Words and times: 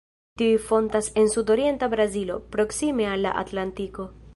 Tiuj 0.41 0.55
fontas 0.69 1.09
en 1.23 1.29
sudorienta 1.35 1.91
Brazilo, 1.95 2.41
proksime 2.57 3.11
al 3.15 3.27
la 3.29 3.39
Atlantiko. 3.47 4.15